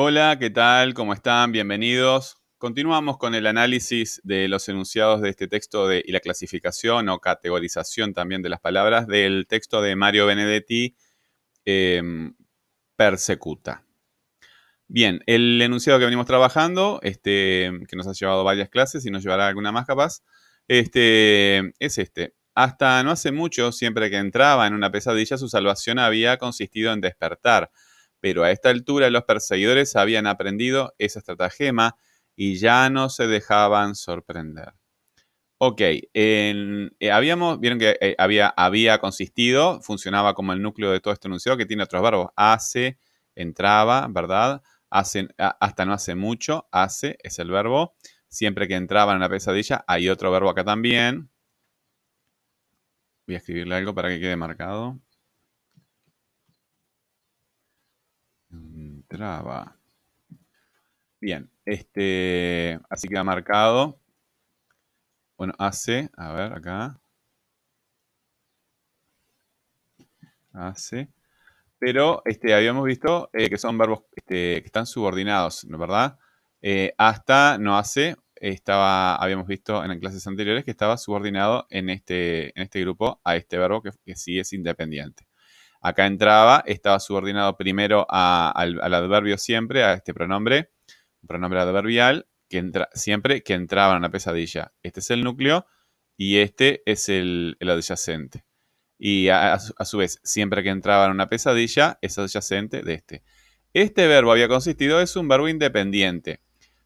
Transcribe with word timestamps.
Hola, 0.00 0.36
¿qué 0.38 0.48
tal? 0.48 0.94
¿Cómo 0.94 1.12
están? 1.12 1.50
Bienvenidos. 1.50 2.36
Continuamos 2.56 3.18
con 3.18 3.34
el 3.34 3.48
análisis 3.48 4.20
de 4.22 4.46
los 4.46 4.68
enunciados 4.68 5.20
de 5.20 5.30
este 5.30 5.48
texto 5.48 5.88
de, 5.88 6.04
y 6.06 6.12
la 6.12 6.20
clasificación 6.20 7.08
o 7.08 7.18
categorización 7.18 8.14
también 8.14 8.40
de 8.40 8.48
las 8.48 8.60
palabras 8.60 9.08
del 9.08 9.48
texto 9.48 9.82
de 9.82 9.96
Mario 9.96 10.26
Benedetti, 10.26 10.94
em, 11.64 12.32
Persecuta. 12.94 13.84
Bien, 14.86 15.20
el 15.26 15.60
enunciado 15.60 15.98
que 15.98 16.04
venimos 16.04 16.26
trabajando, 16.26 17.00
este, 17.02 17.72
que 17.88 17.96
nos 17.96 18.06
ha 18.06 18.12
llevado 18.12 18.44
varias 18.44 18.68
clases 18.68 19.04
y 19.04 19.10
nos 19.10 19.24
llevará 19.24 19.48
alguna 19.48 19.72
más 19.72 19.84
capaz, 19.84 20.22
este, 20.68 21.72
es 21.80 21.98
este. 21.98 22.36
Hasta 22.54 23.02
no 23.02 23.10
hace 23.10 23.32
mucho, 23.32 23.72
siempre 23.72 24.10
que 24.10 24.18
entraba 24.18 24.68
en 24.68 24.74
una 24.74 24.92
pesadilla, 24.92 25.38
su 25.38 25.48
salvación 25.48 25.98
había 25.98 26.36
consistido 26.36 26.92
en 26.92 27.00
despertar. 27.00 27.72
Pero 28.20 28.44
a 28.44 28.50
esta 28.50 28.70
altura 28.70 29.10
los 29.10 29.24
perseguidores 29.24 29.96
habían 29.96 30.26
aprendido 30.26 30.94
esa 30.98 31.20
estratagema 31.20 31.96
y 32.36 32.58
ya 32.58 32.90
no 32.90 33.08
se 33.10 33.26
dejaban 33.26 33.94
sorprender. 33.94 34.74
Ok, 35.60 35.80
eh, 36.14 36.90
habíamos, 37.12 37.58
vieron 37.58 37.80
que 37.80 37.96
eh, 38.00 38.14
había, 38.18 38.48
había 38.48 38.98
consistido, 38.98 39.80
funcionaba 39.82 40.34
como 40.34 40.52
el 40.52 40.62
núcleo 40.62 40.92
de 40.92 41.00
todo 41.00 41.12
este 41.12 41.26
enunciado 41.26 41.58
que 41.58 41.66
tiene 41.66 41.82
otros 41.82 42.00
verbos. 42.00 42.28
Hace, 42.36 42.98
entraba, 43.34 44.06
¿verdad? 44.08 44.62
Hace, 44.88 45.26
hasta 45.36 45.84
no 45.84 45.92
hace 45.94 46.14
mucho, 46.14 46.68
hace 46.70 47.18
es 47.24 47.40
el 47.40 47.50
verbo. 47.50 47.96
Siempre 48.28 48.68
que 48.68 48.76
entraba 48.76 49.12
en 49.12 49.18
una 49.18 49.28
pesadilla, 49.28 49.84
hay 49.88 50.08
otro 50.08 50.30
verbo 50.30 50.48
acá 50.50 50.64
también. 50.64 51.28
Voy 53.26 53.34
a 53.34 53.38
escribirle 53.38 53.74
algo 53.74 53.94
para 53.94 54.08
que 54.08 54.20
quede 54.20 54.36
marcado. 54.36 54.98
Entraba. 59.10 59.74
Bien, 61.20 61.50
este, 61.64 62.78
así 62.90 63.08
queda 63.08 63.24
marcado. 63.24 63.98
Bueno, 65.38 65.54
hace, 65.58 66.10
a 66.16 66.32
ver, 66.32 66.52
acá. 66.52 67.00
Hace. 70.52 71.08
Pero 71.78 72.22
este, 72.24 72.54
habíamos 72.54 72.84
visto 72.84 73.30
eh, 73.32 73.48
que 73.48 73.58
son 73.58 73.78
verbos 73.78 74.00
este, 74.16 74.60
que 74.60 74.66
están 74.66 74.86
subordinados, 74.86 75.64
¿no 75.64 75.78
verdad? 75.78 76.18
Eh, 76.62 76.92
hasta 76.98 77.58
no 77.58 77.78
hace, 77.78 78.16
estaba, 78.36 79.16
habíamos 79.16 79.46
visto 79.46 79.84
en 79.84 80.00
clases 80.00 80.26
anteriores 80.26 80.64
que 80.64 80.70
estaba 80.72 80.98
subordinado 80.98 81.66
en 81.70 81.90
este, 81.90 82.48
en 82.58 82.64
este 82.64 82.80
grupo 82.80 83.20
a 83.24 83.36
este 83.36 83.58
verbo 83.58 83.82
que, 83.82 84.16
sí 84.16 84.38
es 84.38 84.52
independiente. 84.52 85.26
Acá 85.80 86.06
entraba, 86.06 86.62
estaba 86.66 86.98
subordinado 87.00 87.56
primero 87.56 88.06
al, 88.08 88.80
adverbio 88.82 89.38
siempre, 89.38 89.84
a 89.84 89.94
este 89.94 90.12
pronombre, 90.12 90.70
un 91.22 91.28
pronombre 91.28 91.60
adverbial, 91.60 92.26
que 92.48 92.72
siempre 92.94 93.42
que 93.42 93.54
entraba 93.54 93.92
en 93.92 93.98
una 93.98 94.10
pesadilla. 94.10 94.72
Este 94.82 95.00
es 95.00 95.10
el 95.10 95.22
núcleo 95.22 95.66
y 96.16 96.38
este 96.38 96.82
es 96.86 97.08
el, 97.08 97.56
adyacente. 97.60 98.44
Y 98.98 99.28
a, 99.28 99.58
su, 99.58 99.98
vez, 99.98 100.20
siempre 100.24 100.62
que 100.62 100.70
entraba 100.70 101.06
en 101.06 101.12
una 101.12 101.28
pesadilla, 101.28 101.98
es 102.02 102.18
adyacente 102.18 102.82
de 102.82 102.94
este. 102.94 103.22
Este 103.72 104.08
verbo 104.08 104.32
había 104.32 104.48
consistido, 104.48 105.00
es 105.00 105.14
un 105.14 105.28
verbo 105.28 105.48
independiente 105.48 106.40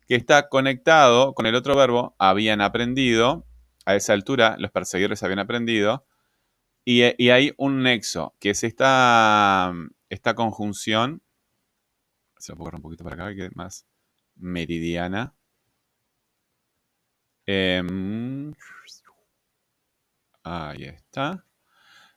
que 0.06 0.17
está 0.17 0.49
conectado 0.49 1.33
con 1.33 1.47
el 1.47 1.55
otro 1.55 1.75
verbo, 1.77 2.15
habían 2.19 2.61
aprendido, 2.61 3.47
a 3.87 3.95
esa 3.95 4.12
altura 4.12 4.56
los 4.59 4.71
perseguidores 4.71 5.23
habían 5.23 5.39
aprendido, 5.39 6.05
y, 6.84 7.02
hay 7.02 7.52
un 7.56 7.83
nexo, 7.83 8.34
que 8.41 8.50
es 8.50 8.64
esta, 8.64 9.72
esta 10.08 10.34
conjunción, 10.34 11.22
se 12.38 12.52
lo 12.52 12.58
puedo 12.58 12.77
un 12.77 12.83
poquito 12.83 13.05
para 13.05 13.16
acá, 13.16 13.34
que 13.34 13.47
es 13.47 13.56
más 13.56 13.86
meridiana. 14.36 15.34
Em, 17.47 18.53
ahí 20.44 20.84
está. 20.84 21.44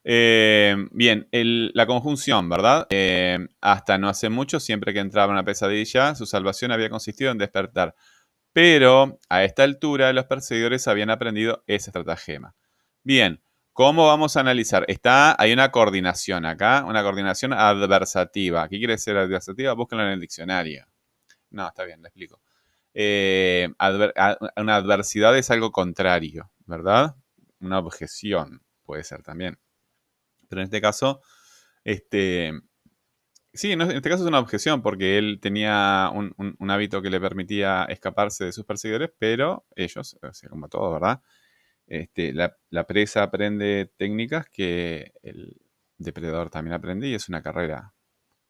Eh, 0.03 0.75
bien, 0.91 1.27
la 1.31 1.87
conjunción, 1.87 2.47
¿verdad? 2.49 2.87
Eh, 2.91 3.39
hasta 3.61 3.97
no 3.97 4.07
hace 4.07 4.29
mucho, 4.29 4.59
siempre 4.59 4.93
que 4.93 4.99
entraba 4.99 5.27
en 5.27 5.33
una 5.33 5.45
pesadilla, 5.45 6.15
su 6.15 6.25
salvación 6.27 6.71
había 6.71 6.89
consistido 6.89 7.31
en 7.31 7.39
despertar. 7.39 7.95
Pero 8.53 9.19
a 9.29 9.43
esta 9.43 9.63
altura 9.63 10.13
los 10.13 10.25
perseguidores 10.25 10.87
habían 10.87 11.09
aprendido 11.09 11.63
esa 11.67 11.89
estratagema. 11.91 12.55
Bien, 13.03 13.41
¿cómo 13.75 14.07
vamos 14.07 14.37
a 14.37 14.39
analizar? 14.39 14.85
Está, 14.87 15.35
hay 15.37 15.51
una 15.51 15.69
coordinación 15.69 16.45
acá, 16.45 16.85
una 16.87 17.03
coordinación 17.03 17.51
adversativa. 17.51 18.69
¿Qué 18.69 18.77
quiere 18.77 18.93
decir 18.93 19.17
adversativa? 19.17 19.73
Búsquenlo 19.73 20.05
en 20.05 20.11
el 20.11 20.21
diccionario. 20.21 20.87
No, 21.49 21.67
está 21.67 21.83
bien, 21.83 22.01
le 22.01 22.07
explico. 22.07 22.39
Eh, 22.93 23.67
una 24.55 24.77
adversidad 24.77 25.37
es 25.37 25.51
algo 25.51 25.73
contrario, 25.73 26.49
¿verdad? 26.65 27.17
Una 27.59 27.79
objeción 27.79 28.61
puede 28.85 29.03
ser 29.03 29.23
también. 29.23 29.59
Pero 30.47 30.61
en 30.61 30.65
este 30.65 30.79
caso, 30.79 31.21
este, 31.83 32.53
sí, 33.51 33.73
en 33.73 33.81
este 33.81 34.09
caso 34.09 34.23
es 34.23 34.29
una 34.29 34.39
objeción 34.39 34.81
porque 34.81 35.17
él 35.17 35.39
tenía 35.41 36.09
un, 36.13 36.71
hábito 36.71 37.01
que 37.01 37.09
le 37.09 37.19
permitía 37.19 37.83
escaparse 37.89 38.45
de 38.45 38.53
sus 38.53 38.63
perseguidores, 38.63 39.11
pero 39.19 39.65
ellos, 39.75 40.17
como 40.49 40.69
todos, 40.69 40.93
¿verdad? 40.93 41.21
Este, 41.87 42.33
la, 42.33 42.87
presa 42.87 43.23
aprende 43.23 43.91
técnicas 43.97 44.49
que 44.49 45.13
el 45.21 45.61
depredador 45.97 46.49
también 46.49 46.73
aprende 46.73 47.07
y 47.07 47.13
es 47.13 47.29
una 47.29 47.41
carrera 47.41 47.93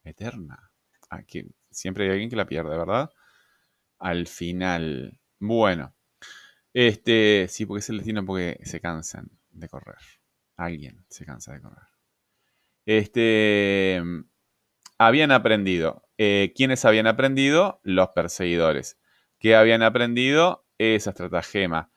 eterna. 0.04 0.70
Aquí 1.10 1.44
siempre 1.70 2.04
hay 2.04 2.10
alguien 2.12 2.30
que 2.30 2.36
la 2.36 2.46
pierde, 2.46 2.76
¿verdad? 2.76 3.10
Al 3.98 4.26
final. 4.26 5.20
Bueno. 5.38 5.94
Este, 6.72 7.46
sí, 7.48 7.64
porque 7.66 7.80
es 7.80 7.90
el 7.90 7.98
destino 7.98 8.24
porque 8.24 8.60
se 8.64 8.80
cansan 8.80 9.30
de 9.50 9.68
correr. 9.68 9.96
Alguien 10.56 11.04
se 11.08 11.24
cansa 11.24 11.52
de 11.54 11.62
correr. 11.62 11.84
Este, 12.84 14.02
habían 14.98 15.32
aprendido. 15.32 16.08
Eh, 16.18 16.52
¿Quiénes 16.54 16.84
habían 16.84 17.06
aprendido? 17.06 17.80
Los 17.82 18.10
perseguidores. 18.10 18.98
¿Qué 19.38 19.54
habían 19.54 19.82
aprendido? 19.82 20.66
Esa 20.78 21.10
estratagema. 21.10 21.90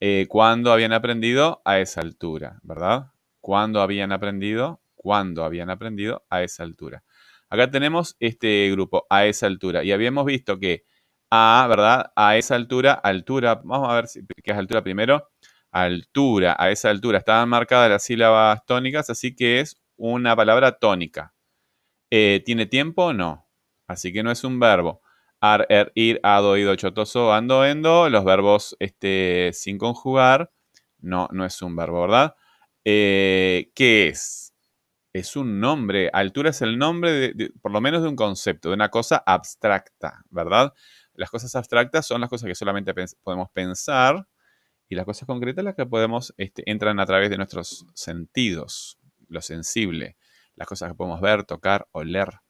Eh, 0.00 0.26
¿Cuándo 0.28 0.72
habían 0.72 0.92
aprendido? 0.92 1.62
A 1.64 1.78
esa 1.80 2.00
altura, 2.00 2.58
¿verdad? 2.62 3.12
¿Cuándo 3.40 3.80
habían 3.80 4.12
aprendido? 4.12 4.80
¿Cuándo 4.94 5.44
habían 5.44 5.70
aprendido? 5.70 6.24
A 6.30 6.42
esa 6.42 6.62
altura. 6.62 7.04
Acá 7.48 7.70
tenemos 7.70 8.16
este 8.20 8.70
grupo, 8.70 9.06
a 9.10 9.26
esa 9.26 9.46
altura. 9.46 9.84
Y 9.84 9.92
habíamos 9.92 10.24
visto 10.26 10.58
que 10.58 10.84
a, 11.30 11.66
¿verdad? 11.68 12.12
A 12.16 12.36
esa 12.36 12.54
altura, 12.56 12.94
altura, 12.94 13.56
vamos 13.64 13.88
a 13.90 13.94
ver 13.94 14.06
qué 14.42 14.52
es 14.52 14.56
altura 14.58 14.82
primero 14.82 15.28
altura, 15.74 16.56
a 16.58 16.70
esa 16.70 16.90
altura. 16.90 17.18
Estaban 17.18 17.48
marcadas 17.48 17.90
las 17.90 18.04
sílabas 18.04 18.64
tónicas, 18.64 19.10
así 19.10 19.34
que 19.34 19.60
es 19.60 19.82
una 19.96 20.36
palabra 20.36 20.78
tónica. 20.78 21.34
Eh, 22.10 22.42
¿Tiene 22.46 22.66
tiempo? 22.66 23.12
No. 23.12 23.48
Así 23.88 24.12
que 24.12 24.22
no 24.22 24.30
es 24.30 24.44
un 24.44 24.60
verbo. 24.60 25.02
Ar, 25.46 25.66
er, 25.68 25.92
ir, 25.94 26.20
ado, 26.22 26.56
ido, 26.56 26.74
chotoso, 26.74 27.34
ando, 27.34 27.66
endo. 27.66 28.08
Los 28.08 28.24
verbos 28.24 28.76
este, 28.80 29.50
sin 29.52 29.76
conjugar. 29.76 30.50
No, 31.00 31.28
no 31.32 31.44
es 31.44 31.60
un 31.60 31.76
verbo, 31.76 32.00
¿verdad? 32.00 32.34
Eh, 32.82 33.70
¿Qué 33.74 34.08
es? 34.08 34.54
Es 35.12 35.36
un 35.36 35.60
nombre. 35.60 36.08
Altura 36.14 36.48
es 36.48 36.62
el 36.62 36.78
nombre, 36.78 37.34
por 37.60 37.72
lo 37.72 37.82
menos 37.82 38.02
de 38.02 38.08
un 38.08 38.16
concepto, 38.16 38.70
de 38.70 38.74
una 38.74 38.88
cosa 38.88 39.22
abstracta, 39.26 40.24
¿verdad? 40.30 40.72
Las 41.12 41.30
cosas 41.30 41.54
abstractas 41.56 42.06
son 42.06 42.22
las 42.22 42.30
cosas 42.30 42.46
que 42.48 42.54
solamente 42.54 42.94
podemos 43.22 43.50
pensar 43.52 44.26
y 44.88 44.94
las 44.94 45.04
cosas 45.04 45.26
concretas 45.26 45.62
las 45.62 45.74
que 45.74 45.84
podemos, 45.84 46.32
este, 46.38 46.62
entran 46.70 47.00
a 47.00 47.06
través 47.06 47.28
de 47.28 47.36
nuestros 47.36 47.86
sentidos, 47.92 48.98
lo 49.28 49.42
sensible, 49.42 50.16
las 50.56 50.66
cosas 50.68 50.90
que 50.90 50.94
podemos 50.94 51.20
ver, 51.20 51.44
tocar, 51.44 51.86
oler. 51.92 52.43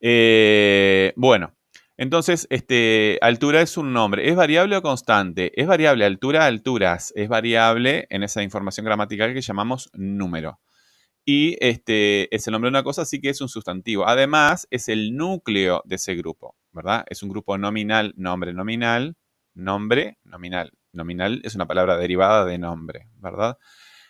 Eh, 0.00 1.12
bueno, 1.16 1.54
entonces, 1.98 2.46
este, 2.50 3.18
altura 3.20 3.60
es 3.60 3.76
un 3.76 3.92
nombre. 3.92 4.28
¿Es 4.28 4.36
variable 4.36 4.76
o 4.76 4.82
constante? 4.82 5.52
Es 5.60 5.66
variable, 5.66 6.04
altura, 6.04 6.46
alturas. 6.46 7.12
Es 7.16 7.28
variable 7.28 8.06
en 8.10 8.22
esa 8.22 8.42
información 8.44 8.86
gramatical 8.86 9.34
que 9.34 9.40
llamamos 9.40 9.90
número. 9.94 10.60
Y 11.24 11.56
este, 11.60 12.34
es 12.34 12.46
el 12.46 12.52
nombre 12.52 12.68
de 12.68 12.70
una 12.70 12.84
cosa, 12.84 13.02
así 13.02 13.20
que 13.20 13.30
es 13.30 13.40
un 13.40 13.48
sustantivo. 13.48 14.06
Además, 14.06 14.68
es 14.70 14.88
el 14.88 15.16
núcleo 15.16 15.82
de 15.84 15.96
ese 15.96 16.14
grupo, 16.14 16.56
¿verdad? 16.72 17.04
Es 17.10 17.22
un 17.24 17.30
grupo 17.30 17.58
nominal, 17.58 18.14
nombre 18.16 18.54
nominal, 18.54 19.16
nombre 19.54 20.18
nominal. 20.24 20.72
Nominal 20.92 21.40
es 21.44 21.54
una 21.56 21.66
palabra 21.66 21.96
derivada 21.96 22.44
de 22.46 22.58
nombre, 22.58 23.08
¿verdad? 23.16 23.58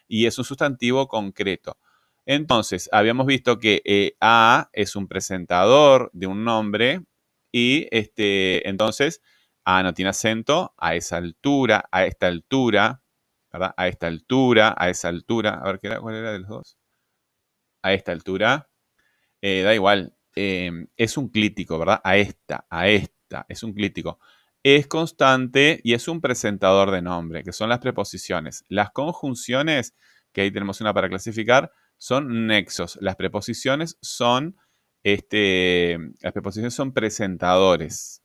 Y 0.06 0.26
es 0.26 0.38
un 0.38 0.44
sustantivo 0.44 1.08
concreto. 1.08 1.78
Entonces, 2.28 2.90
habíamos 2.92 3.26
visto 3.26 3.58
que 3.58 3.80
eh, 3.86 4.14
A 4.20 4.68
es 4.74 4.96
un 4.96 5.08
presentador 5.08 6.10
de 6.12 6.26
un 6.26 6.44
nombre 6.44 7.00
y 7.50 7.88
este, 7.90 8.68
entonces 8.68 9.22
A 9.64 9.82
no 9.82 9.94
tiene 9.94 10.10
acento 10.10 10.74
a 10.76 10.94
esa 10.94 11.16
altura, 11.16 11.88
a 11.90 12.04
esta 12.04 12.26
altura, 12.26 13.00
¿verdad? 13.50 13.72
A 13.78 13.88
esta 13.88 14.08
altura, 14.08 14.74
a 14.76 14.90
esa 14.90 15.08
altura. 15.08 15.54
A 15.62 15.64
ver, 15.64 15.80
¿qué 15.80 15.86
era? 15.86 16.00
¿cuál 16.00 16.16
era 16.16 16.32
de 16.32 16.40
los 16.40 16.48
dos? 16.50 16.78
A 17.82 17.92
esta 17.92 18.12
altura. 18.12 18.68
Eh, 19.42 19.62
da 19.62 19.74
igual, 19.74 20.14
em, 20.36 20.88
es 20.96 21.16
un 21.18 21.28
clítico, 21.30 21.78
¿verdad? 21.78 22.00
A 22.04 22.16
esta, 22.18 22.66
a 22.70 22.88
esta, 22.88 23.46
es 23.48 23.62
un 23.62 23.74
clítico. 23.74 24.20
Es 24.62 24.86
constante 24.88 25.80
y 25.84 25.94
es 25.94 26.08
un 26.08 26.20
presentador 26.20 26.90
de 26.90 27.02
nombre, 27.02 27.44
que 27.44 27.52
son 27.52 27.68
las 27.70 27.80
preposiciones. 27.80 28.64
Las 28.68 28.90
conjunciones, 28.92 29.94
que 30.32 30.42
ahí 30.42 30.52
tenemos 30.52 30.80
una 30.80 30.94
para 30.94 31.08
clasificar, 31.08 31.72
son 31.98 32.46
nexos. 32.46 32.98
Las 33.00 33.16
preposiciones 33.16 33.98
son, 34.00 34.56
este, 35.02 35.98
las 36.20 36.32
preposiciones 36.32 36.74
son 36.74 36.92
presentadores, 36.92 38.22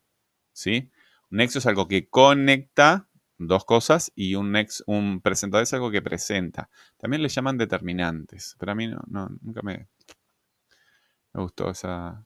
¿sí? 0.53 0.91
Un 1.31 1.37
nexo 1.37 1.59
es 1.59 1.65
algo 1.65 1.87
que 1.87 2.07
conecta 2.07 3.09
dos 3.37 3.65
cosas 3.65 4.11
y 4.15 4.35
un, 4.35 4.55
un 4.85 5.21
presentador 5.21 5.63
es 5.63 5.73
algo 5.73 5.91
que 5.91 6.01
presenta. 6.01 6.69
También 6.97 7.21
le 7.21 7.29
llaman 7.29 7.57
determinantes, 7.57 8.55
pero 8.59 8.71
a 8.71 8.75
mí 8.75 8.87
no, 8.87 9.29
nunca 9.41 9.61
me, 9.63 9.87
me 11.33 11.41
gustó 11.41 11.69
esa 11.71 12.25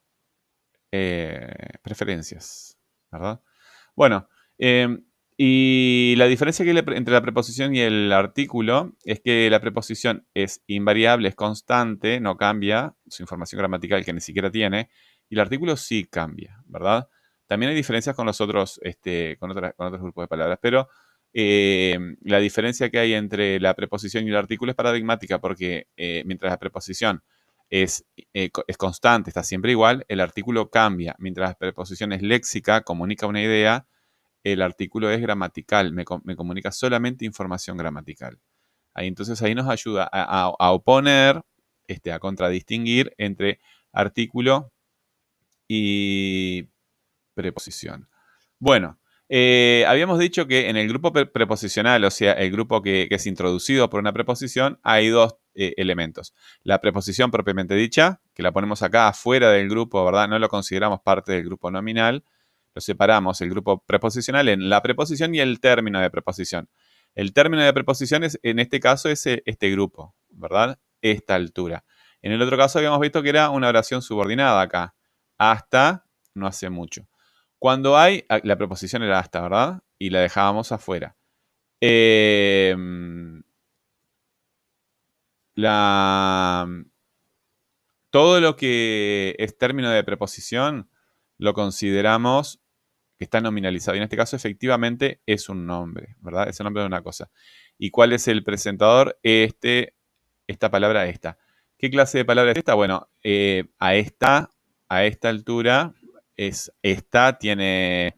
eh, 0.92 1.80
preferencias, 1.82 2.78
¿verdad? 3.12 3.42
Bueno, 3.96 4.30
em, 4.58 5.04
y 5.38 6.16
la 6.18 6.26
diferencia 6.26 6.66
que 6.66 6.72
entre 6.72 7.14
la 7.14 7.22
preposición 7.22 7.76
y 7.76 7.80
el 7.82 8.12
artículo 8.12 8.96
es 9.04 9.20
que 9.22 9.50
la 9.50 9.62
preposición 9.62 10.26
es 10.34 10.64
invariable, 10.68 11.30
es 11.30 11.36
constante, 11.36 12.20
no 12.20 12.38
cambia 12.38 12.96
su 13.08 13.24
información 13.24 13.60
gramatical 13.60 14.04
que 14.04 14.14
ni 14.14 14.22
siquiera 14.22 14.50
tiene, 14.50 14.90
y 15.30 15.36
el 15.36 15.42
artículo 15.42 15.78
sí 15.78 16.06
cambia, 16.06 16.62
¿verdad? 16.66 17.08
También 17.46 17.70
hay 17.70 17.76
diferencias 17.76 18.16
con 18.16 18.26
los 18.26 18.42
otros, 18.42 18.80
este, 18.84 19.38
con, 19.38 19.54
con 19.54 19.88
otros 19.88 20.02
grupos 20.02 20.24
de 20.24 20.28
palabras, 20.28 20.60
pero 20.62 20.90
eh, 21.34 21.98
la 22.24 22.40
diferencia 22.40 22.90
que 22.90 23.00
hay 23.00 23.14
entre 23.14 23.60
la 23.60 23.76
preposición 23.76 24.26
y 24.26 24.30
el 24.30 24.38
artículo 24.38 24.72
es 24.72 24.76
paradigmática 24.76 25.40
porque 25.40 25.88
eh, 25.96 26.24
mientras 26.26 26.52
la 26.52 26.58
preposición 26.58 27.22
eh, 27.70 27.88
es, 28.34 28.78
constante, 28.78 29.30
está 29.30 29.44
siempre 29.44 29.72
igual, 29.72 30.06
el 30.08 30.20
artículo 30.22 30.70
cambia. 30.70 31.16
Mientras 31.20 31.52
la 31.52 31.56
preposición 31.56 32.14
es 32.14 32.22
léxica, 32.22 32.82
comunica 32.82 33.28
una 33.28 33.42
idea, 33.42 33.86
el 34.54 34.62
artículo 34.62 35.10
es 35.10 35.22
gramatical, 35.22 35.94
me, 35.94 36.06
comunica 36.06 36.72
solamente 36.72 37.26
información 37.26 37.78
gramatical. 37.78 38.40
Ahí, 38.94 39.08
entonces 39.08 39.42
ahí 39.42 39.54
nos 39.56 39.68
ayuda 39.68 40.10
a, 40.12 40.54
a 40.58 40.72
oponer, 40.72 41.42
este, 41.88 42.12
a 42.12 42.20
contradistinguir 42.20 43.14
entre 43.18 43.60
artículo 43.92 44.72
y 45.68 46.68
preposición. 47.34 48.10
Bueno, 48.60 49.00
eh, 49.30 49.84
habíamos 49.88 50.20
dicho 50.20 50.48
que 50.48 50.70
en 50.70 50.78
el 50.78 50.88
grupo 50.88 51.12
preposicional, 51.12 52.04
o 52.06 52.12
sea, 52.12 52.34
el 52.34 52.52
grupo 52.52 52.82
que, 52.82 53.08
es 53.10 53.28
introducido 53.28 53.90
por 53.90 54.00
una 54.00 54.14
preposición, 54.14 54.80
hay 54.84 55.10
dos 55.10 55.36
eh, 55.54 55.74
elementos. 55.78 56.34
La 56.64 56.80
preposición 56.80 57.30
propiamente 57.32 57.76
dicha, 57.76 58.22
que 58.34 58.44
la 58.44 58.52
ponemos 58.52 58.84
acá 58.84 59.10
afuera 59.10 59.52
del 59.52 59.70
grupo, 59.70 60.04
¿verdad? 60.06 60.30
No 60.30 60.40
lo 60.40 60.48
consideramos 60.50 61.02
parte 61.02 61.34
del 61.34 61.44
grupo 61.44 61.72
nominal. 61.72 62.24
Lo 62.78 62.82
separamos, 62.82 63.42
el 63.42 63.50
grupo 63.50 63.84
preposicional, 63.88 64.48
en 64.50 64.70
la 64.70 64.84
preposición 64.84 65.34
y 65.34 65.40
el 65.40 65.60
término 65.60 66.00
de 66.00 66.12
preposición. 66.12 66.70
El 67.16 67.34
término 67.34 67.64
de 67.64 67.74
preposición 67.74 68.24
es, 68.24 68.40
en 68.44 68.60
este 68.60 68.80
caso 68.80 69.10
es 69.10 69.26
eh, 69.26 69.42
este 69.48 69.72
grupo, 69.72 70.14
¿verdad? 70.30 70.78
Esta 71.02 71.34
altura. 71.34 71.86
En 72.22 72.34
el 72.34 72.40
otro 72.40 72.56
caso 72.56 72.78
habíamos 72.78 73.00
visto 73.00 73.24
que 73.24 73.30
era 73.30 73.50
una 73.50 73.68
oración 73.68 74.04
subordinada 74.04 74.62
acá. 74.62 74.94
Hasta 75.40 76.06
no 76.36 76.46
hace 76.46 76.70
mucho. 76.70 77.08
Cuando 77.58 77.98
hay, 77.98 78.26
ah, 78.30 78.42
la 78.44 78.58
preposición 78.58 79.02
era 79.02 79.18
hasta, 79.18 79.42
¿verdad? 79.42 79.82
Y 79.98 80.12
la 80.12 80.20
dejábamos 80.20 80.72
afuera. 80.72 81.18
Em, 81.82 83.42
la, 85.56 86.68
todo 88.12 88.40
lo 88.40 88.56
que 88.56 89.36
es 89.40 89.58
término 89.58 89.90
de 89.90 90.04
preposición 90.04 90.92
lo 91.40 91.56
consideramos 91.56 92.62
que 93.18 93.24
está 93.24 93.42
nominalizado. 93.42 93.96
Y 93.96 94.00
en 94.00 94.04
este 94.04 94.18
caso, 94.18 94.36
efectivamente, 94.36 95.22
es 95.26 95.50
un 95.50 95.66
nombre, 95.66 96.16
¿verdad? 96.20 96.48
Es 96.50 96.60
el 96.60 96.66
nombre 96.66 96.82
de 96.82 96.88
una 96.88 97.02
cosa. 97.02 97.30
¿Y 97.78 97.90
cuál 97.90 98.14
es 98.14 98.28
el 98.28 98.44
presentador? 98.44 99.20
Este, 99.24 99.96
esta 100.46 100.70
palabra, 100.70 101.08
esta. 101.08 101.38
¿Qué 101.78 101.90
clase 101.90 102.20
de 102.20 102.26
palabra 102.26 102.52
es 102.52 102.58
esta? 102.58 102.76
Bueno, 102.76 103.10
eh, 103.24 103.66
a 103.80 103.96
esta, 103.96 104.52
a 104.88 105.06
esta 105.06 105.30
altura, 105.30 105.94
es 106.36 106.72
esta, 106.84 107.38
tiene, 107.38 108.16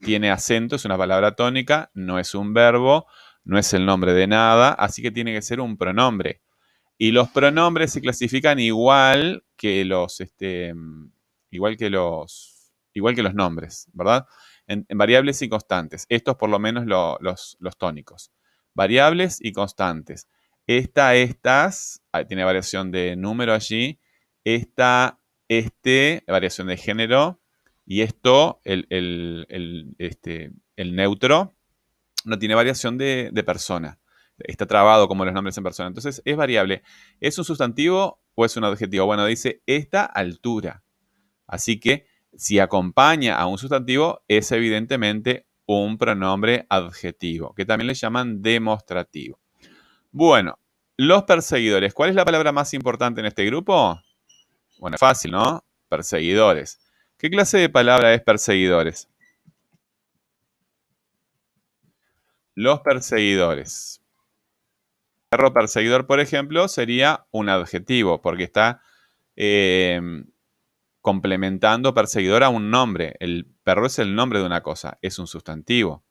tiene 0.00 0.30
acento, 0.30 0.76
es 0.76 0.84
una 0.84 0.98
palabra 0.98 1.34
tónica, 1.34 1.90
no 1.94 2.18
es 2.18 2.34
un 2.34 2.52
verbo, 2.52 3.06
no 3.44 3.58
es 3.58 3.72
el 3.72 3.86
nombre 3.86 4.12
de 4.12 4.26
nada, 4.26 4.72
así 4.72 5.02
que 5.02 5.10
tiene 5.10 5.32
que 5.32 5.42
ser 5.42 5.60
un 5.60 5.76
pronombre. 5.76 6.40
Y 6.98 7.12
los 7.12 7.30
pronombres 7.30 7.92
se 7.92 8.00
clasifican 8.00 8.58
igual 8.58 9.44
que 9.56 9.84
los, 9.84 10.20
este, 10.20 10.74
igual 11.50 11.76
que 11.76 11.90
los, 11.90 12.51
igual 12.94 13.14
que 13.14 13.22
los 13.22 13.34
nombres, 13.34 13.88
¿verdad? 13.92 14.26
En, 14.66 14.86
variables 14.94 15.42
y 15.42 15.48
constantes. 15.48 16.06
Estos 16.08 16.36
por 16.36 16.50
lo 16.50 16.58
menos 16.58 16.86
los, 16.86 17.56
los 17.58 17.76
tónicos. 17.76 18.32
Variables 18.74 19.38
y 19.40 19.52
constantes. 19.52 20.28
Esta, 20.66 21.14
estas, 21.16 22.02
tiene 22.28 22.44
variación 22.44 22.90
de 22.90 23.16
número 23.16 23.52
allí. 23.52 24.00
Esta, 24.44 25.20
este, 25.48 26.24
variación 26.26 26.68
de 26.68 26.76
género, 26.76 27.42
y 27.84 28.02
esto, 28.02 28.60
el, 28.64 28.86
este, 29.98 30.52
el 30.76 30.94
neutro, 30.94 31.54
no 32.24 32.38
tiene 32.38 32.54
variación 32.54 32.96
de, 32.96 33.42
persona. 33.44 33.98
Está 34.38 34.66
trabado 34.66 35.08
como 35.08 35.24
los 35.24 35.34
nombres 35.34 35.56
en 35.58 35.64
persona. 35.64 35.88
Entonces, 35.88 36.22
es 36.24 36.36
variable. 36.36 36.82
¿Es 37.20 37.38
un 37.38 37.44
sustantivo 37.44 38.22
o 38.34 38.44
es 38.44 38.56
un 38.56 38.64
adjetivo? 38.64 39.06
Bueno, 39.06 39.26
dice 39.26 39.62
esta 39.66 40.04
altura. 40.04 40.84
Así 41.46 41.78
que, 41.78 42.06
si 42.34 42.58
acompaña 42.58 43.36
a 43.36 43.46
un 43.46 43.58
sustantivo, 43.58 44.22
es 44.28 44.50
evidentemente 44.52 45.46
un 45.66 45.98
pronombre 45.98 46.66
adjetivo, 46.68 47.54
que 47.54 47.64
también 47.64 47.86
le 47.86 47.94
llaman 47.94 48.42
demostrativo. 48.42 49.38
Bueno, 50.10 50.58
los 50.96 51.24
perseguidores. 51.24 51.94
¿Cuál 51.94 52.10
es 52.10 52.16
la 52.16 52.24
palabra 52.24 52.52
más 52.52 52.74
importante 52.74 53.20
en 53.20 53.26
este 53.26 53.44
grupo? 53.46 54.00
Bueno, 54.78 54.98
fácil, 54.98 55.32
¿no? 55.32 55.64
Perseguidores. 55.88 56.80
¿Qué 57.16 57.30
clase 57.30 57.58
de 57.58 57.68
palabra 57.68 58.12
es 58.14 58.22
perseguidores? 58.22 59.08
Los 62.54 62.80
perseguidores. 62.80 64.02
Perro 65.30 65.54
perseguidor, 65.54 66.06
por 66.06 66.20
ejemplo, 66.20 66.68
sería 66.68 67.26
un 67.30 67.48
adjetivo, 67.48 68.20
porque 68.20 68.44
está 68.44 68.82
em, 69.34 70.26
complementando 71.02 71.92
perseguidor 71.92 72.42
a 72.42 72.48
un 72.48 72.70
nombre. 72.70 73.16
El 73.20 73.46
perro 73.62 73.86
es 73.86 73.98
el 73.98 74.14
nombre 74.14 74.38
de 74.38 74.46
una 74.46 74.62
cosa, 74.62 74.98
es 75.02 75.18
un 75.18 75.26
sustantivo. 75.26 76.02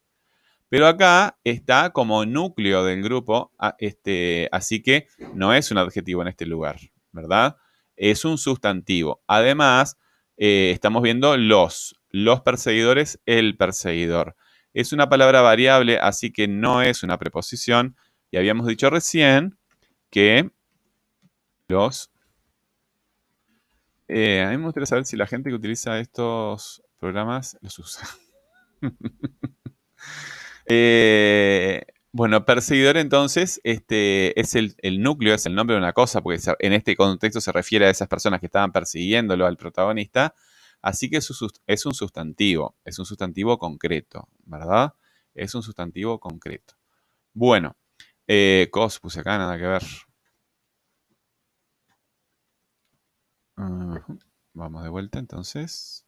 Pero 0.70 0.88
acá 0.88 1.40
está 1.44 1.90
como 1.90 2.26
núcleo 2.26 2.86
del 2.86 3.02
grupo, 3.02 3.52
este, 3.80 4.48
así 4.52 4.84
que 4.84 5.08
no 5.34 5.54
es 5.54 5.72
un 5.72 5.80
adjetivo 5.80 6.22
en 6.22 6.28
este 6.28 6.46
lugar, 6.46 6.78
¿verdad? 7.12 7.58
es 8.02 8.26
un 8.26 8.40
sustantivo. 8.40 9.22
Además, 9.28 9.98
eh, 10.38 10.72
estamos 10.74 11.04
viendo 11.04 11.38
los. 11.38 11.96
Los 12.10 12.42
perseguidores, 12.42 13.22
el 13.26 13.56
perseguidor. 13.56 14.36
Es 14.74 14.92
una 14.92 15.08
palabra 15.08 15.42
variable, 15.42 15.98
así 16.00 16.34
que 16.34 16.48
no 16.48 16.82
es 16.82 17.04
una 17.04 17.18
preposición. 17.20 17.96
Y 18.32 18.38
habíamos 18.38 18.68
dicho 18.68 18.90
recién 18.90 19.58
que 20.10 20.50
los... 21.68 22.11
Eh, 24.14 24.42
a 24.42 24.50
mí 24.50 24.58
me 24.58 24.66
gustaría 24.66 24.86
saber 24.88 25.06
si 25.06 25.16
la 25.16 25.26
gente 25.26 25.50
que 25.50 25.56
utiliza 25.56 25.98
estos 25.98 26.84
programas 27.00 27.58
los 27.62 27.80
usa. 27.80 28.06
eh, 30.66 31.86
bueno, 32.12 32.44
perseguidor 32.44 32.98
entonces 32.98 33.62
este, 33.64 34.38
es 34.38 34.56
el, 34.56 34.76
núcleo, 35.02 35.34
es 35.34 35.46
el 35.46 35.56
nombre 35.56 35.76
de 35.76 35.82
una 35.82 35.94
cosa, 35.94 36.20
porque 36.20 36.42
en 36.60 36.74
este 36.74 36.98
contexto 36.98 37.40
se 37.40 37.54
refiere 37.54 37.86
a 37.86 37.90
esas 37.90 38.10
personas 38.10 38.42
que 38.42 38.48
estaban 38.48 38.74
persiguiéndolo 38.74 39.46
al 39.46 39.56
protagonista, 39.56 40.36
así 40.82 41.10
que 41.10 41.16
es 41.16 41.86
un, 41.86 41.94
sustantivo, 41.94 42.76
es 42.84 43.00
un 43.00 43.06
sustantivo 43.06 43.58
concreto, 43.58 44.28
¿verdad? 44.44 44.94
Es 45.34 45.56
un 45.56 45.64
sustantivo 45.64 46.20
concreto. 46.20 46.74
Bueno, 47.32 47.78
eh, 48.28 48.68
cos 48.72 49.00
puse 49.00 49.22
acá, 49.22 49.38
nada 49.38 49.58
que 49.58 49.68
ver. 49.68 49.84
Vamos 54.54 54.84
de 54.84 54.90
vuelta 54.90 55.20
entonces. 55.20 56.06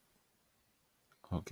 Ok. 1.29 1.51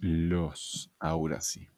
Los, 0.00 0.90
ahora 0.98 1.40
sí. 1.40 1.68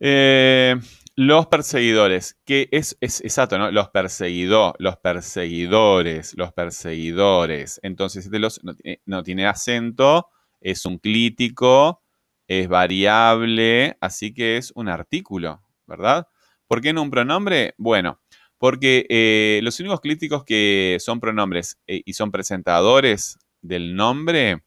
Eh, 0.00 0.76
los 1.16 1.48
perseguidores, 1.48 2.38
que 2.46 2.68
es, 2.72 2.96
exacto, 3.00 3.58
¿no? 3.58 3.70
Los 3.70 3.90
perseguidores, 3.90 4.74
los 4.78 4.96
perseguidores, 4.96 6.34
los 6.36 6.52
perseguidores. 6.52 7.78
Entonces, 7.82 8.24
este 8.24 8.38
los 8.38 8.60
no 9.04 9.22
tiene, 9.22 9.46
acento, 9.46 10.28
Es 10.60 10.86
un 10.86 10.98
clítico, 10.98 12.02
es 12.48 12.68
variable, 12.68 13.96
así 14.00 14.32
que 14.32 14.56
es 14.56 14.72
un 14.74 14.88
artículo, 14.88 15.62
¿verdad? 15.86 16.26
¿Por 16.66 16.80
qué 16.80 16.92
no 16.92 17.02
un 17.02 17.10
pronombre? 17.10 17.74
Bueno, 17.78 18.20
porque 18.58 19.06
eh, 19.10 19.60
los 19.62 19.78
únicos 19.80 20.00
clíticos 20.00 20.44
que 20.44 20.96
son 21.00 21.20
pronombres 21.20 21.78
eh, 21.86 22.02
y 22.04 22.14
son 22.14 22.30
presentadores 22.30 23.38
del 23.62 23.94
nombre 23.94 24.62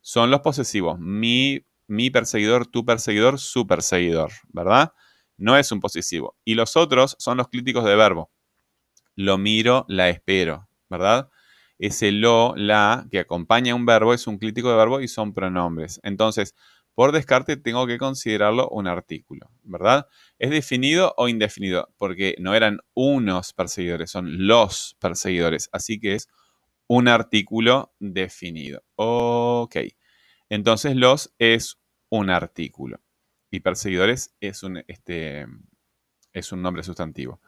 son 0.00 0.30
los 0.30 0.40
posesivos. 0.40 0.98
Mi, 1.00 1.64
mi 1.86 2.10
perseguidor, 2.10 2.66
tu 2.66 2.84
perseguidor, 2.84 3.38
su 3.38 3.66
perseguidor, 3.66 4.32
¿verdad? 4.48 4.92
No 5.36 5.56
es 5.56 5.70
un 5.72 5.80
posesivo. 5.80 6.36
Y 6.44 6.54
los 6.54 6.76
otros 6.76 7.16
son 7.18 7.38
los 7.38 7.48
clíticos 7.48 7.84
de 7.84 7.96
verbo. 7.96 8.30
Lo 9.14 9.38
miro, 9.38 9.84
la 9.88 10.08
espero, 10.08 10.68
¿verdad? 10.88 11.30
Ese 11.78 12.12
lo, 12.12 12.54
la, 12.56 13.06
que 13.10 13.18
acompaña 13.18 13.72
a 13.72 13.76
un 13.76 13.86
verbo, 13.86 14.14
es 14.14 14.26
un 14.26 14.38
clítico 14.38 14.70
de 14.70 14.76
verbo 14.76 15.00
y 15.00 15.08
son 15.08 15.34
pronombres. 15.34 16.00
Entonces, 16.02 16.54
por 16.94 17.12
descarte 17.12 17.58
tengo 17.58 17.86
que 17.86 17.98
considerarlo 17.98 18.68
un 18.70 18.86
artículo, 18.86 19.50
¿verdad? 19.62 20.06
¿Es 20.38 20.50
definido 20.50 21.12
o 21.18 21.28
indefinido? 21.28 21.92
Porque 21.98 22.34
no 22.38 22.54
eran 22.54 22.78
unos 22.94 23.52
perseguidores, 23.52 24.10
son 24.10 24.46
los 24.46 24.96
perseguidores. 24.98 25.68
Así 25.72 26.00
que 26.00 26.14
es 26.14 26.28
un 26.86 27.08
artículo 27.08 27.92
definido. 27.98 28.82
Ok. 28.94 29.76
Entonces 30.48 30.96
los 30.96 31.34
es 31.38 31.78
un 32.08 32.30
artículo. 32.30 33.00
Y 33.50 33.60
perseguidores 33.60 34.34
es 34.40 34.62
un, 34.62 34.82
este, 34.86 35.46
es 36.32 36.52
un 36.52 36.62
nombre 36.62 36.82
sustantivo. 36.82 37.40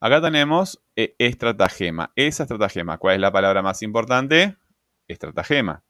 Acá 0.00 0.20
tenemos 0.22 0.82
eh, 0.96 1.14
estratagema. 1.18 2.12
Esa 2.16 2.44
estratagema, 2.44 2.96
¿cuál 2.98 3.16
es 3.16 3.20
la 3.20 3.32
palabra 3.32 3.60
más 3.62 3.82
importante? 3.82 4.56
Estratagema. 5.06 5.84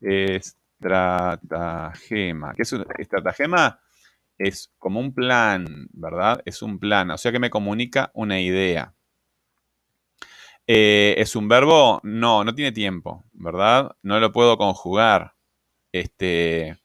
Estratagema. 0.00 2.52
¿Qué 2.54 2.62
es 2.62 2.72
un 2.72 2.84
estratagema? 2.98 3.80
Es 4.36 4.70
como 4.78 5.00
un 5.00 5.14
plan, 5.14 5.88
¿verdad? 5.92 6.42
Es 6.44 6.60
un 6.60 6.78
plan, 6.78 7.10
o 7.10 7.16
sea 7.16 7.32
que 7.32 7.38
me 7.38 7.48
comunica 7.48 8.10
una 8.12 8.38
idea. 8.40 8.94
Eh, 10.66 11.14
¿Es 11.16 11.34
un 11.36 11.48
verbo? 11.48 12.00
No, 12.02 12.44
no 12.44 12.54
tiene 12.54 12.72
tiempo, 12.72 13.24
¿verdad? 13.32 13.96
No 14.02 14.20
lo 14.20 14.32
puedo 14.32 14.58
conjugar. 14.58 15.35
Este, 16.00 16.76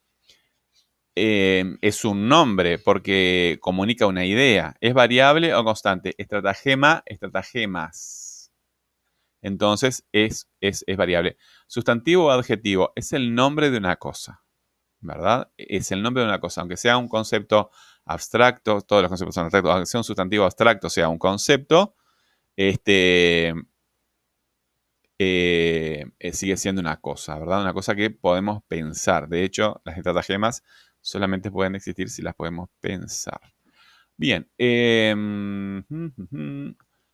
Em, 1.15 1.77
es 1.82 2.06
un 2.06 2.30
nombre 2.30 2.80
porque 2.80 3.58
comunica 3.62 4.08
una 4.08 4.25
idea. 4.25 4.75
¿Es 4.80 4.94
variable 4.94 5.53
o 5.53 5.63
constante? 5.63 6.15
Estratagema, 6.18 7.03
estratagemas. 7.06 8.51
Entonces 9.41 10.08
es, 10.12 10.50
es, 10.62 10.86
variable. 10.98 11.38
Sustantivo 11.68 12.27
o 12.27 12.32
adjetivo 12.32 12.94
es 12.96 13.12
el 13.13 13.36
nombre 13.36 13.72
de 13.72 13.77
una 13.80 13.98
cosa, 13.98 14.44
¿verdad? 15.00 15.51
Es 15.58 15.91
el 15.91 16.01
nombre 16.01 16.24
de 16.24 16.30
una 16.30 16.39
cosa, 16.39 16.62
aunque 16.62 16.77
sea 16.77 16.98
un 16.98 17.10
concepto 17.10 17.72
abstracto, 18.06 18.82
todos 18.82 19.01
los 19.01 19.10
conceptos 19.10 19.36
son 19.36 19.46
abstractos, 19.46 19.72
aunque 19.74 19.86
sea 19.88 20.00
un 20.00 20.03
sustantivo 20.06 20.46
abstracto, 20.46 20.89
sea 20.89 21.10
un 21.10 21.18
concepto, 21.18 21.96
este, 22.56 23.53
eh, 25.24 26.06
eh, 26.18 26.34
sigue 26.34 26.58
siendo 26.58 26.82
una 26.82 27.00
cosa, 27.00 27.38
¿verdad? 27.38 27.62
Una 27.62 27.74
cosa 27.74 27.94
que 27.96 28.10
podemos 28.10 28.63
pensar. 28.63 29.30
De 29.30 29.44
hecho, 29.44 29.80
las 29.86 29.96
estratagemas 29.96 30.63
solamente 31.00 31.51
pueden 31.51 31.75
existir 31.75 32.10
si 32.10 32.24
las 32.24 32.34
podemos 32.34 32.70
pensar. 32.80 33.40
Bien. 34.18 34.50
Em, 34.58 35.84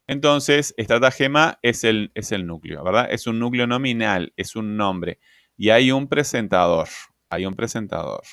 entonces, 0.08 0.74
estratagema 0.78 1.60
es 1.62 1.84
el, 1.84 2.12
es 2.16 2.32
el 2.32 2.48
núcleo, 2.48 2.82
¿verdad? 2.82 3.12
Es 3.12 3.28
un 3.28 3.40
núcleo 3.40 3.68
nominal, 3.68 4.32
es 4.38 4.56
un 4.56 4.78
nombre. 4.78 5.20
Y 5.58 5.72
hay 5.72 5.92
un 5.92 6.08
presentador. 6.08 6.88
Hay 7.30 7.46
un 7.46 7.56
presentador. 7.56 8.24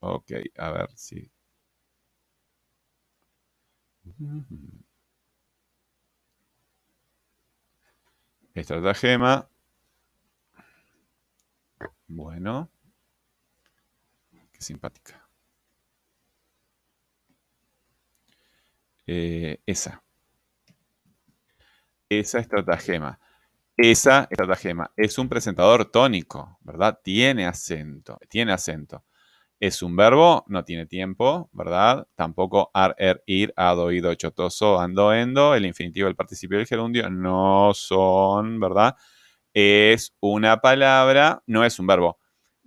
Ok, 0.00 0.32
a 0.58 0.70
ver 0.72 0.90
si. 0.96 1.30
Estratagema. 8.54 9.48
Bueno 12.08 12.70
simpática. 14.60 15.26
Eh, 19.06 19.60
esa. 19.66 20.02
Esa 22.08 22.38
estratagema. 22.38 23.18
Esa 23.76 24.28
estratagema 24.30 24.90
es 24.96 25.16
un 25.18 25.28
presentador 25.28 25.90
tónico, 25.90 26.58
¿verdad? 26.60 27.00
Tiene 27.02 27.46
acento, 27.46 28.18
tiene 28.28 28.52
acento. 28.52 29.04
Es 29.60 29.82
un 29.82 29.94
verbo, 29.94 30.44
no 30.48 30.64
tiene 30.64 30.86
tiempo, 30.86 31.50
¿verdad? 31.52 32.08
Tampoco 32.16 32.70
ar, 32.74 32.94
er, 32.98 33.22
ir, 33.26 33.52
ado, 33.56 33.92
ido, 33.92 34.14
chotoso, 34.14 34.80
ando, 34.80 35.12
endo. 35.14 35.54
El 35.54 35.66
infinitivo, 35.66 36.08
el 36.08 36.16
participio 36.16 36.58
del 36.58 36.66
gerundio 36.66 37.10
no 37.10 37.72
son, 37.74 38.58
¿verdad? 38.58 38.96
Es 39.52 40.14
una 40.20 40.60
palabra, 40.60 41.42
no 41.46 41.64
es 41.64 41.78
un 41.78 41.86
verbo 41.86 42.18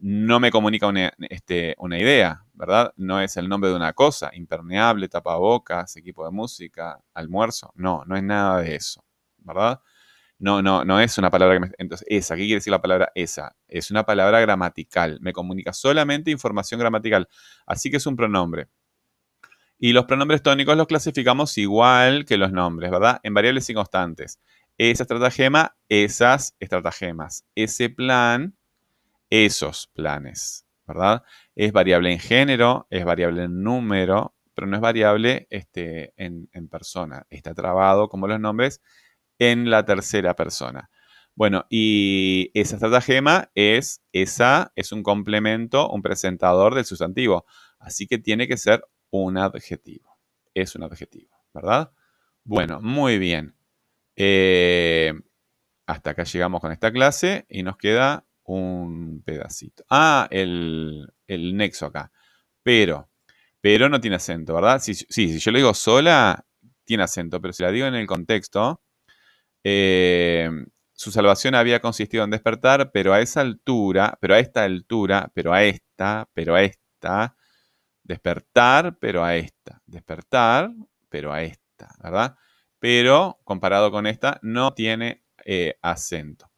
no 0.05 0.41
me 0.41 0.51
comunica 0.51 0.91
este, 1.29 1.75
una, 1.77 1.97
idea, 1.97 2.45
¿verdad? 2.53 2.93
No 2.97 3.21
es 3.21 3.37
el 3.37 3.47
nombre 3.47 3.69
de 3.69 3.75
una 3.77 3.93
cosa, 3.93 4.31
impermeable, 4.33 5.07
tapabocas, 5.07 5.95
equipo 5.95 6.25
de 6.25 6.31
música, 6.31 6.99
almuerzo. 7.13 7.71
No, 7.75 8.03
no 8.05 8.17
es 8.17 8.23
nada 8.23 8.61
de 8.61 8.75
eso, 8.75 9.05
¿verdad? 9.37 9.79
No, 10.39 10.61
no, 10.61 10.83
no 10.83 10.99
es 10.99 11.17
una 11.17 11.29
palabra 11.29 11.55
que 11.55 11.59
me... 11.61 11.71
Entonces, 11.77 12.05
esa, 12.09 12.35
¿qué 12.35 12.41
quiere 12.41 12.55
decir 12.55 12.71
la 12.71 12.81
palabra 12.81 13.11
esa? 13.15 13.55
Es 13.67 13.91
una 13.91 14.03
palabra 14.03 14.39
gramatical, 14.41 15.19
me 15.21 15.31
comunica 15.31 15.73
solamente 15.73 16.31
información 16.31 16.79
gramatical, 16.79 17.27
así 17.65 17.89
que 17.89 17.97
es 17.97 18.05
un 18.05 18.15
pronombre. 18.15 18.67
Y 19.79 19.93
los 19.93 20.05
pronombres 20.05 20.41
tónicos 20.41 20.77
los 20.77 20.87
clasificamos 20.87 21.57
igual 21.57 22.25
que 22.25 22.37
los 22.37 22.51
nombres, 22.51 22.91
¿verdad? 22.91 23.19
En 23.23 23.33
variables 23.33 23.69
y 23.69 23.73
constantes. 23.73 24.39
Esa 24.77 25.03
estratagema, 25.03 25.75
esas 25.89 26.55
estratagemas. 26.59 27.45
Ese 27.53 27.89
plan, 27.89 28.55
esos 29.29 29.87
planes, 29.93 30.65
¿verdad? 30.87 31.23
Es 31.55 31.71
variable 31.71 32.11
en 32.11 32.19
género, 32.19 32.87
es 32.89 33.03
variable 33.03 33.43
en 33.43 33.61
número, 33.61 34.33
pero 34.53 34.67
no 34.67 34.75
es 34.75 34.81
variable 34.81 35.47
este, 35.49 36.13
en, 36.17 36.47
persona. 36.69 37.25
Está 37.29 37.53
trabado, 37.53 38.09
como 38.09 38.27
los 38.27 38.39
nombres, 38.39 38.81
en 39.39 39.69
la 39.69 39.85
tercera 39.85 40.35
persona. 40.35 40.89
Bueno, 41.35 41.65
y 41.69 42.51
esa 42.53 42.75
estratagema 42.75 43.49
es, 43.55 44.03
esa 44.11 44.71
es 44.75 44.91
un 44.91 45.01
complemento, 45.01 45.89
un 45.89 46.01
presentador 46.01 46.75
del 46.75 46.85
sustantivo. 46.85 47.45
Así 47.79 48.07
que 48.07 48.19
tiene 48.19 48.47
que 48.47 48.57
ser 48.57 48.83
un 49.09 49.37
adjetivo. 49.37 50.17
Es 50.53 50.75
un 50.75 50.83
adjetivo, 50.83 51.35
¿verdad? 51.53 51.91
Bueno, 52.43 52.79
muy 52.81 53.17
bien. 53.17 53.55
Eh, 54.15 55.13
hasta 55.87 56.11
acá 56.11 56.23
llegamos 56.23 56.61
con 56.61 56.71
esta 56.71 56.91
clase 56.91 57.45
y 57.49 57.63
nos 57.63 57.77
queda 57.77 58.25
un 58.43 59.23
pedacito. 59.25 59.83
Ah, 59.89 60.27
el, 60.29 61.07
nexo 61.27 61.87
acá. 61.87 62.11
Pero, 62.61 63.09
pero 63.59 63.89
no 63.89 63.99
tiene 63.99 64.17
acento, 64.17 64.53
¿verdad? 64.53 64.79
Sí, 64.79 64.93
sí, 64.93 65.05
si 65.09 65.39
yo 65.39 65.51
lo 65.51 65.57
digo 65.57 65.73
sola, 65.73 66.45
tiene 66.83 67.03
acento, 67.03 67.41
pero 67.41 67.53
si 67.53 67.63
la 67.63 67.71
digo 67.71 67.87
en 67.87 67.95
el 67.95 68.05
contexto, 68.05 68.82
eh, 69.63 70.49
su 70.93 71.11
salvación 71.11 71.55
había 71.55 71.81
consistido 71.81 72.23
en 72.23 72.29
despertar, 72.29 72.91
pero 72.91 73.13
a 73.13 73.21
esa 73.21 73.41
altura, 73.41 74.17
pero 74.21 74.35
a 74.35 74.39
esta 74.39 74.63
altura, 74.63 75.31
pero 75.33 75.53
a 75.53 75.63
esta, 75.63 76.29
pero 76.33 76.55
a 76.55 76.63
esta, 76.63 77.35
despertar, 78.03 78.97
pero 78.99 79.23
a 79.23 79.35
esta, 79.35 79.81
despertar, 79.85 80.71
pero 81.09 81.33
a 81.33 81.43
esta, 81.43 81.89
¿verdad? 82.01 82.35
Pero 82.79 83.39
comparado 83.43 83.91
con 83.91 84.07
esta, 84.07 84.39
no 84.43 84.73
tiene 84.73 85.23
eh, 85.45 85.77
acento. 85.81 86.51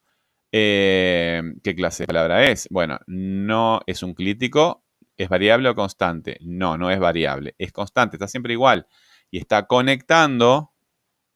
Eh, 0.52 1.42
¿Qué 1.64 1.76
clase 1.76 2.04
de 2.04 2.08
palabra 2.08 2.46
es? 2.46 2.68
Bueno, 2.70 3.00
no 3.08 3.82
es 3.88 4.04
un 4.04 4.14
clítico. 4.14 4.84
¿Es 5.18 5.30
variable 5.30 5.70
o 5.70 5.76
constante? 5.76 6.38
No, 6.42 6.78
no 6.78 6.92
es 6.92 7.00
variable. 7.00 7.56
Es 7.58 7.72
constante, 7.72 8.18
está 8.18 8.28
siempre 8.28 8.54
igual. 8.54 8.88
Y 9.32 9.38
está 9.38 9.66
conectando, 9.68 10.74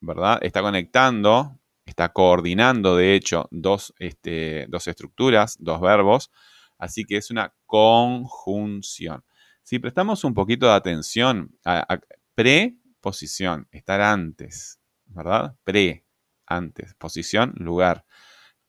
¿verdad? 0.01 0.39
Está 0.41 0.61
conectando, 0.61 1.58
está 1.89 2.10
coordinando, 2.10 2.96
de 2.96 3.15
hecho, 3.15 3.48
dos, 3.51 3.93
este, 4.00 4.65
dos 4.69 4.88
estructuras, 4.88 5.58
dos 5.60 5.81
verbos. 5.81 6.31
Así 6.77 7.03
que 7.03 7.17
es 7.17 7.29
una 7.29 7.53
conjunción. 7.65 9.24
Si 9.63 9.79
prestamos 9.79 10.24
un 10.24 10.34
poquito 10.34 10.67
de 10.67 10.74
atención 10.74 11.58
a 11.65 12.00
preposición, 12.34 13.67
estar 13.72 14.00
antes, 14.01 14.79
¿verdad? 15.05 15.55
Pre, 15.63 16.05
antes, 16.46 16.93
posición, 16.96 17.53
lugar. 17.58 18.05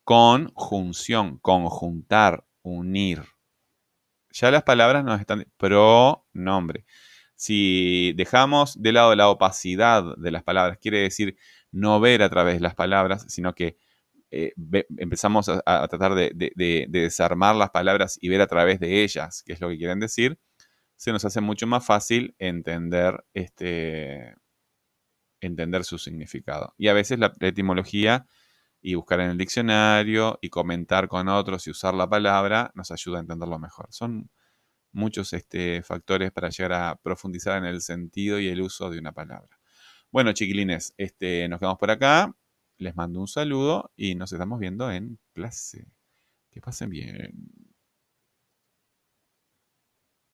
Conjunción, 0.03 1.37
conjuntar, 1.39 2.45
unir. 2.61 3.23
Ya 4.31 4.51
las 4.51 4.63
palabras 4.63 5.03
nos 5.03 5.19
están... 5.19 5.45
Pronombre. 5.57 6.85
Si 7.35 8.13
dejamos 8.13 8.81
de 8.81 8.91
lado 8.91 9.15
la 9.15 9.29
opacidad 9.29 10.03
de 10.17 10.31
las 10.31 10.43
palabras, 10.43 10.77
quiere 10.79 10.99
decir 10.99 11.37
no 11.71 11.99
ver 11.99 12.21
a 12.23 12.29
través 12.29 12.55
de 12.55 12.61
las 12.61 12.75
palabras, 12.75 13.25
sino 13.29 13.53
que 13.53 13.77
eh, 14.31 14.53
empezamos 14.97 15.49
a, 15.49 15.87
tratar 15.89 16.15
de, 16.15 16.87
desarmar 16.89 17.55
las 17.55 17.69
palabras 17.71 18.17
y 18.21 18.29
ver 18.29 18.41
a 18.41 18.47
través 18.47 18.79
de 18.79 19.03
ellas 19.03 19.43
qué 19.45 19.53
es 19.53 19.61
lo 19.61 19.69
que 19.69 19.77
quieren 19.77 19.99
decir, 19.99 20.39
se 20.95 21.11
nos 21.11 21.25
hace 21.25 21.41
mucho 21.41 21.67
más 21.67 21.85
fácil 21.85 22.35
entender, 22.39 23.25
este, 23.33 24.35
entender 25.41 25.83
su 25.83 25.97
significado. 25.97 26.73
Y 26.77 26.87
a 26.87 26.93
veces 26.93 27.19
la, 27.19 27.33
etimología 27.41 28.25
y 28.81 28.95
buscar 28.95 29.19
en 29.21 29.31
el 29.31 29.37
diccionario 29.37 30.39
y 30.41 30.49
comentar 30.49 31.07
con 31.07 31.27
otros 31.27 31.67
y 31.67 31.71
usar 31.71 31.93
la 31.93 32.09
palabra 32.09 32.71
nos 32.75 32.91
ayuda 32.91 33.17
a 33.17 33.21
entenderlo 33.21 33.59
mejor. 33.59 33.87
Son 33.91 34.29
muchos 34.93 35.33
este, 35.33 35.83
factores 35.83 36.31
para 36.31 36.49
llegar 36.49 36.73
a 36.73 36.95
profundizar 36.95 37.57
en 37.57 37.65
el 37.65 37.81
sentido 37.81 38.39
y 38.39 38.47
el 38.47 38.61
uso 38.61 38.89
de 38.89 38.99
una 38.99 39.11
palabra. 39.11 39.60
Bueno, 40.11 40.33
chiquilines, 40.33 40.93
este, 40.97 41.47
nos 41.47 41.59
quedamos 41.59 41.79
por 41.79 41.89
acá. 41.89 42.35
Les 42.77 42.95
mando 42.95 43.19
un 43.21 43.27
saludo 43.27 43.91
y 43.95 44.15
nos 44.15 44.31
estamos 44.33 44.59
viendo 44.59 44.91
en 44.91 45.19
clase. 45.33 45.87
Que 46.51 46.61
pasen 46.61 46.89
bien. 46.89 47.70